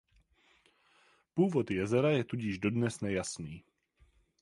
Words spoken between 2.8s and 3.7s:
nejasný.